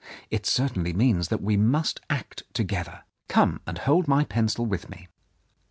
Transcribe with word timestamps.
It 0.31 0.47
certainly 0.47 0.93
means 0.93 1.27
that 1.27 1.43
we 1.43 1.57
must 1.57 2.01
act 2.09 2.41
together. 2.55 3.03
Come 3.29 3.61
and 3.67 3.77
hold 3.77 4.07
my 4.07 4.23
pencil 4.23 4.65
with 4.65 4.89
me. 4.89 5.09